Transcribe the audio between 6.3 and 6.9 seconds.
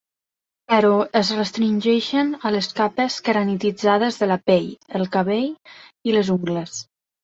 ungles.